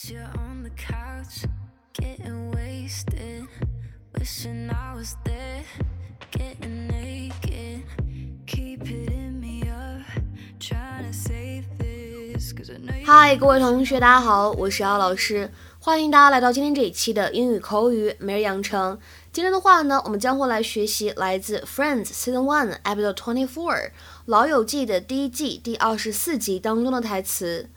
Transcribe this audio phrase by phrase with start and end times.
[0.00, 1.44] You're on the couch,
[1.92, 3.48] getting wasted.
[4.16, 5.64] Wishing I was there,
[6.30, 7.82] getting naked.
[8.46, 10.06] Keep hitting me up,
[10.60, 12.52] trying to save this.
[12.52, 15.50] Cause I know you 嗨，各位同学，大家好，我是姚老师，
[15.80, 18.96] 欢迎大家来到今天这一期的英语口语每日养成。
[19.32, 23.74] 今天的话呢，我们将会来学习来自《Friends Season One》Episode Twenty Four
[24.26, 27.68] 《老友记》的第一季第二十四集当中的台词。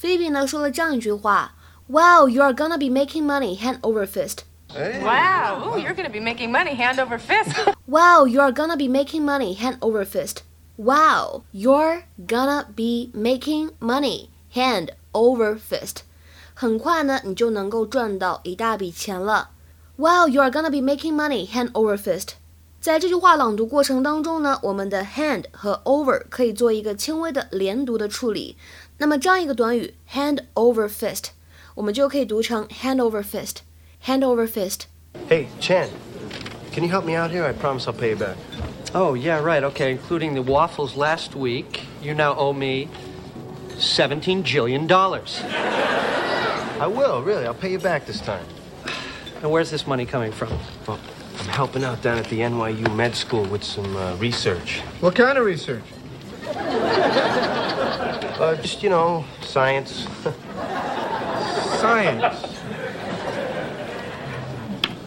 [0.00, 1.54] Phoebe 呢说了这样一句话
[1.87, 6.11] ：“Wow, you are gonna be making money hand over fist.” Wow, Ooh, you're going to
[6.11, 7.53] be making money hand over fist.
[7.85, 10.41] Wow, you are gonna be making money hand over fist.
[10.77, 15.97] Wow, you're gonna be making money hand over fist.
[16.55, 19.51] 很快呢，你就能够赚到一大笔钱了。
[19.97, 22.29] Wow, you are gonna be making money hand over fist.
[22.81, 28.57] 在这句话朗读过程当中呢，我们的 hand 和 over 可以做一个轻微的连读的处理。
[28.97, 31.25] 那么这样一个短语 hand over fist，
[31.77, 34.81] 我们就可以读成 hand over fist，hand over fist。
[35.29, 35.89] Hey, Chan,
[36.71, 37.43] can you help me out here?
[37.45, 38.35] I promise I'll pay you back.
[38.95, 39.63] Oh, yeah, right.
[39.63, 42.87] Okay, including the waffles last week, you now owe me
[43.77, 44.87] $17 jillion.
[46.79, 47.45] I will, really.
[47.45, 48.45] I'll pay you back this time.
[49.41, 50.49] And where's this money coming from?
[50.87, 50.99] Well,
[51.39, 54.81] I'm helping out down at the NYU Med School with some uh, research.
[54.99, 55.83] What kind of research?
[58.39, 60.07] Uh, just, you know, science.
[61.80, 62.58] Science.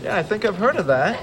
[0.01, 1.19] Yeah, I think I've heard of that.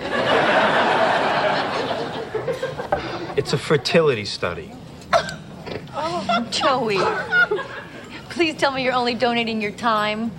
[3.38, 4.72] it's a fertility study.
[5.94, 6.98] Oh, Joey,
[8.28, 10.30] please tell me you're only donating your time.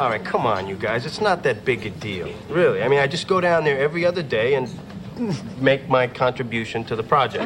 [0.00, 1.06] All right, come on, you guys.
[1.06, 2.28] It's not that big a deal.
[2.48, 2.82] Really.
[2.82, 4.68] I mean, I just go down there every other day and
[5.60, 7.44] make my contribution to the project.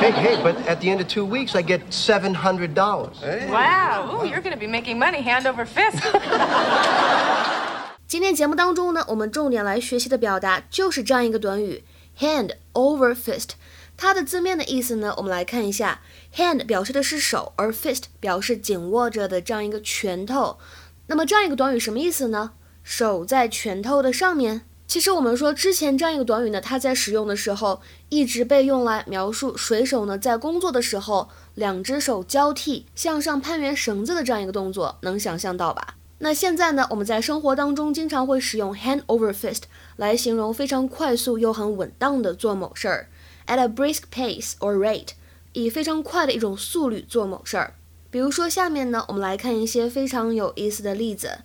[0.00, 2.74] hey, hey, but at the end of two weeks, I get $700.
[3.50, 6.00] Wow, Ooh, you're going to be making money hand over fist.
[8.06, 11.84] 今天节目当中呢，我们重点来学习的表达就是这样一个短语
[12.18, 13.50] hand over fist。
[13.96, 16.00] 它的字面的意思呢，我们来看一下
[16.36, 20.58] ，hand 表示的是手，而 fist 表示紧握着的这样一个拳头。
[21.06, 22.52] 那么这样一个短语什么意思呢？
[22.82, 24.62] 手在拳头的上面。
[24.90, 35.94] 其实我们说之前这样一个短语呢，它在使用的时候一直被用来描述水手呢在工作的时候，两只手交替向上攀援绳子的这样一个动作，能想象到吧？
[36.18, 39.62] 那现在呢，我们在生活当中经常会使用 hand over fist
[39.94, 43.08] 来形容非常快速又很稳当的做某事儿
[43.46, 45.10] ，at a brisk pace or rate，
[45.52, 47.74] 以非常快的一种速率做某事儿。
[48.10, 51.42] 比如说下面呢，我们来看一些非常有意思的例子。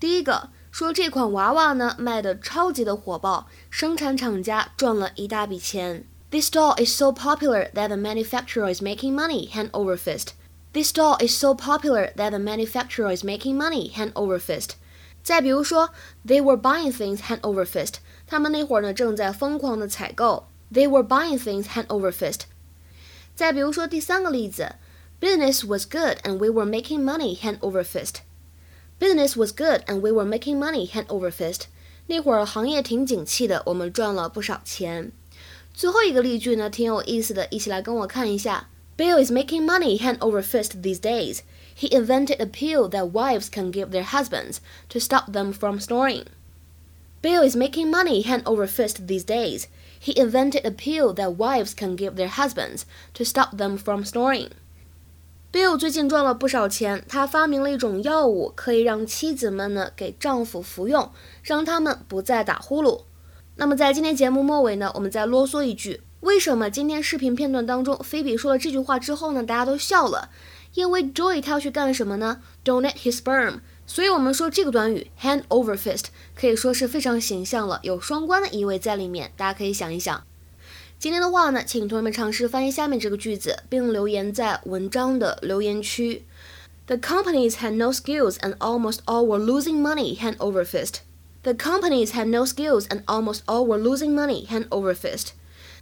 [0.00, 6.05] 第一个说这款娃娃呢卖的超级的火爆，生产厂家赚了一大笔钱。
[6.29, 10.29] This doll is so popular that the manufacturer is making money hand over fist.
[10.71, 14.75] This doll is so popular that the manufacturer is making money hand over fist.
[15.21, 15.89] 再比如说，
[16.25, 17.95] They were buying things hand over fist.
[18.25, 20.47] 他们那会儿呢正在疯狂的采购。
[20.73, 22.43] They were buying things hand over fist.
[23.35, 24.75] 再比如说第三个例子，
[25.19, 28.21] Business was good and we were making money hand over fist.
[28.99, 31.63] Business was good and we were making money hand over fist.
[32.07, 35.11] 那会儿行业挺景气的，我们赚了不少钱。
[35.73, 38.67] 最后一个例句呢挺有意思的，一起来跟我看一下。
[38.97, 41.39] Bill is making money hand over fist these days.
[41.75, 44.57] He invented a pill that wives can give their husbands
[44.89, 46.25] to stop them from snoring.
[47.21, 49.67] Bill is making money hand over fist these days.
[49.99, 54.49] He invented a pill that wives can give their husbands to stop them from snoring.
[55.56, 61.10] Bill 最近赚了不少钱，他发明了一种药物，可以让妻子们呢给丈夫服用，
[61.42, 63.04] 让他们不再打呼噜。
[63.54, 70.28] 那么在今天节目末尾呢，我们再啰嗦一句：为什么今天视频片段当中，菲比说了这句话之后呢，大家都笑了？
[70.74, 73.60] 因为 Joy 他要去干什么呢？Donate his sperm。
[73.86, 76.04] 所以我们说这个短语 hand over fist
[76.38, 80.22] 可以说是非常形象了，有双关的意味在里面，大家可以想一想。
[80.99, 86.25] 今天的话呢，请同学们尝试翻译下面这个句子，并留言在文章的留言区。
[86.87, 91.01] The companies had no skills and almost all were losing money hand over fist.
[91.43, 95.29] The companies had no skills and almost all were losing money hand over fist.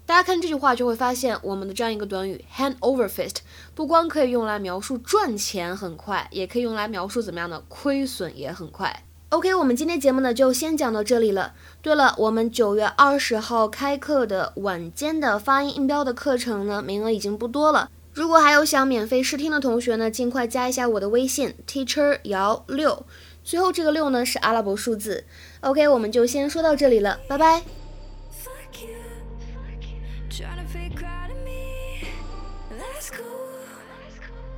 [0.05, 3.37] 大家看这句话就会发现，我们的这样一个短语 hand over fist
[3.75, 9.03] 不光可以用来描述赚钱很快，也可以用来描述怎么样的亏损也很快。
[9.34, 11.54] OK，我们今天节目呢就先讲到这里了。
[11.82, 17.90] 对了，我们九月二十号开课的晚间的发音音标的课程呢，名额已经不多了。
[18.12, 23.04] 如果还有想免费试听的同学呢，尽快加一下我的微信 teacher 姚六，
[23.42, 25.24] 最后这个六呢是阿拉伯数字。
[25.62, 27.62] OK，我们就先说到这里了，拜拜。
[28.44, 28.94] Fuck you.
[30.30, 32.06] Trying to fake out of me.
[32.70, 33.24] That's cool.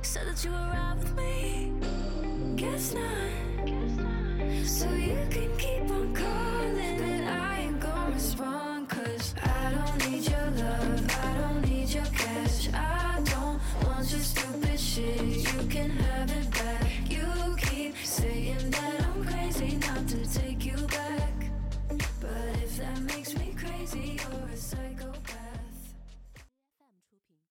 [0.03, 1.71] So the Thought you arrive with me.
[2.57, 3.46] Guess not.
[4.67, 6.56] So you can keep on calling.